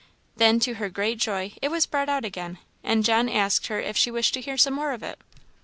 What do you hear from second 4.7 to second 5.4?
more of it.